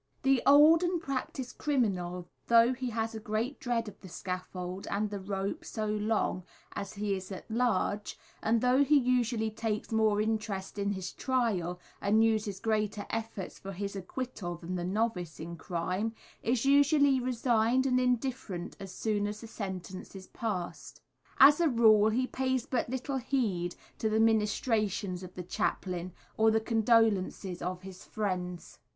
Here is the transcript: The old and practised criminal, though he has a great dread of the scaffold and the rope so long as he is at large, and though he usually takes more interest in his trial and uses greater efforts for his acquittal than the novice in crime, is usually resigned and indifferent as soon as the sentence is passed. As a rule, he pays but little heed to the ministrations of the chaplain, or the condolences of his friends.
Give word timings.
The 0.23 0.41
old 0.47 0.81
and 0.81 0.99
practised 0.99 1.59
criminal, 1.59 2.27
though 2.47 2.73
he 2.73 2.89
has 2.89 3.13
a 3.13 3.19
great 3.19 3.59
dread 3.59 3.87
of 3.87 4.01
the 4.01 4.09
scaffold 4.09 4.87
and 4.89 5.11
the 5.11 5.19
rope 5.19 5.63
so 5.63 5.85
long 5.85 6.41
as 6.75 6.93
he 6.93 7.13
is 7.15 7.31
at 7.31 7.51
large, 7.51 8.17
and 8.41 8.61
though 8.61 8.83
he 8.83 8.97
usually 8.97 9.51
takes 9.51 9.91
more 9.91 10.19
interest 10.19 10.79
in 10.79 10.93
his 10.93 11.11
trial 11.13 11.79
and 12.01 12.23
uses 12.23 12.59
greater 12.59 13.05
efforts 13.11 13.59
for 13.59 13.73
his 13.73 13.95
acquittal 13.95 14.55
than 14.55 14.73
the 14.73 14.83
novice 14.83 15.39
in 15.39 15.55
crime, 15.55 16.15
is 16.41 16.65
usually 16.65 17.19
resigned 17.19 17.85
and 17.85 17.99
indifferent 17.99 18.75
as 18.79 18.91
soon 18.91 19.27
as 19.27 19.41
the 19.41 19.45
sentence 19.47 20.15
is 20.15 20.25
passed. 20.25 20.99
As 21.39 21.59
a 21.61 21.69
rule, 21.69 22.09
he 22.09 22.25
pays 22.25 22.65
but 22.65 22.89
little 22.89 23.17
heed 23.17 23.75
to 23.99 24.09
the 24.09 24.19
ministrations 24.19 25.21
of 25.21 25.35
the 25.35 25.43
chaplain, 25.43 26.11
or 26.37 26.49
the 26.49 26.59
condolences 26.59 27.61
of 27.61 27.83
his 27.83 28.03
friends. 28.03 28.79